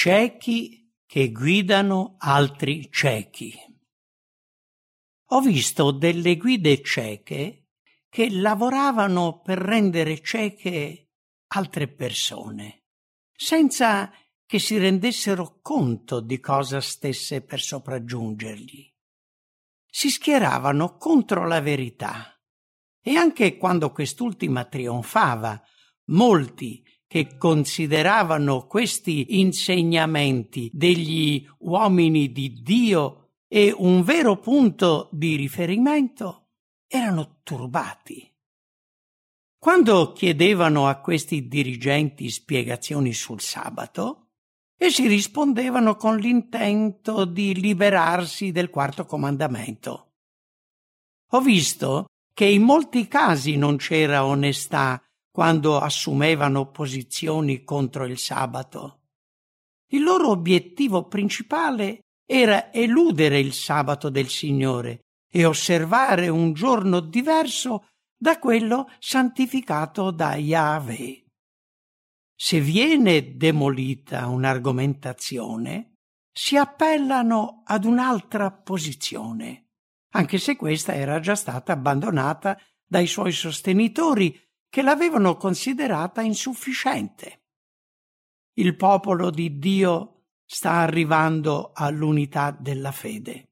[0.00, 3.52] Ciechi che guidano altri ciechi.
[5.30, 7.70] Ho visto delle guide cieche
[8.08, 11.14] che lavoravano per rendere cieche
[11.48, 12.84] altre persone,
[13.32, 14.12] senza
[14.46, 18.88] che si rendessero conto di cosa stesse per sopraggiungergli.
[19.84, 22.40] Si schieravano contro la verità
[23.02, 25.60] e anche quando quest'ultima trionfava,
[26.10, 36.50] molti che consideravano questi insegnamenti degli uomini di Dio e un vero punto di riferimento
[36.86, 38.30] erano turbati.
[39.58, 44.28] Quando chiedevano a questi dirigenti spiegazioni sul sabato,
[44.80, 50.12] Essi rispondevano con l'intento di liberarsi del quarto comandamento.
[51.32, 55.02] Ho visto che in molti casi non c'era onestà
[55.38, 59.02] quando assumevano posizioni contro il sabato.
[59.92, 67.86] Il loro obiettivo principale era eludere il sabato del Signore e osservare un giorno diverso
[68.16, 71.24] da quello santificato da Yahweh.
[72.34, 75.92] Se viene demolita un'argomentazione,
[76.32, 79.68] si appellano ad un'altra posizione,
[80.14, 87.42] anche se questa era già stata abbandonata dai suoi sostenitori che l'avevano considerata insufficiente.
[88.54, 93.44] Il popolo di Dio sta arrivando all'unità della fede.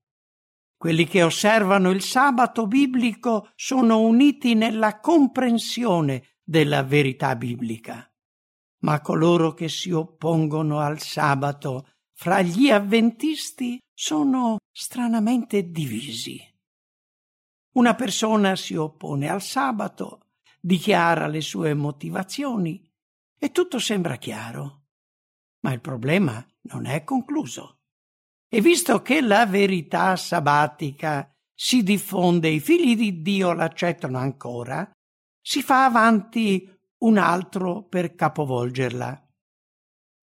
[0.76, 8.10] Quelli che osservano il sabato biblico sono uniti nella comprensione della verità biblica
[8.86, 16.40] ma coloro che si oppongono al sabato fra gli avventisti sono stranamente divisi.
[17.72, 20.20] Una persona si oppone al sabato,
[20.60, 22.82] dichiara le sue motivazioni
[23.38, 24.84] e tutto sembra chiaro.
[25.60, 27.80] Ma il problema non è concluso.
[28.48, 34.88] E visto che la verità sabbatica si diffonde, i figli di Dio l'accettano ancora,
[35.40, 39.20] si fa avanti un altro per capovolgerla.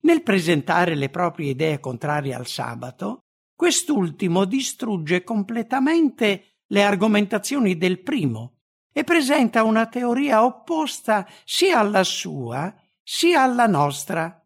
[0.02, 3.20] Nel presentare le proprie idee contrarie al sabato,
[3.56, 8.63] quest'ultimo distrugge completamente le argomentazioni del primo
[8.94, 12.74] e presenta una teoria opposta sia alla sua
[13.04, 14.42] sia alla nostra.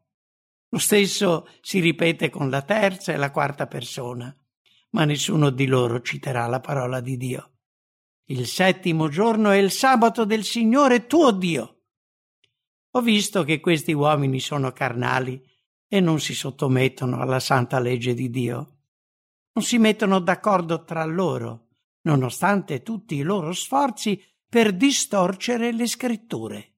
[0.69, 4.35] Lo stesso si ripete con la terza e la quarta persona,
[4.91, 7.52] ma nessuno di loro citerà la parola di Dio.
[8.25, 11.84] Il settimo giorno è il sabato del Signore tuo Dio.
[12.91, 15.41] Ho visto che questi uomini sono carnali
[15.88, 18.79] e non si sottomettono alla santa legge di Dio.
[19.53, 21.68] Non si mettono d'accordo tra loro,
[22.02, 26.74] nonostante tutti i loro sforzi per distorcere le scritture,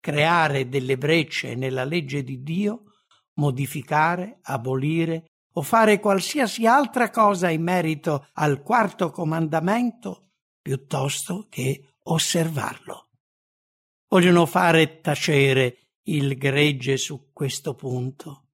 [0.00, 2.84] creare delle brecce nella legge di Dio,
[3.34, 10.30] modificare, abolire o fare qualsiasi altra cosa in merito al quarto comandamento
[10.60, 13.08] piuttosto che osservarlo.
[14.08, 18.48] Vogliono fare tacere il gregge su questo punto,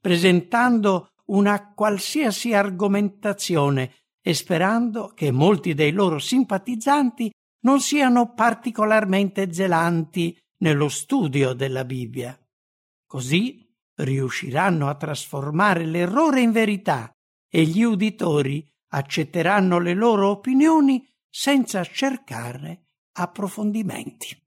[0.00, 7.30] presentando una qualsiasi argomentazione e sperando che molti dei loro simpatizzanti
[7.62, 12.38] non siano particolarmente zelanti nello studio della Bibbia.
[13.06, 17.10] Così riusciranno a trasformare l'errore in verità
[17.48, 24.41] e gli uditori accetteranno le loro opinioni senza cercare approfondimenti.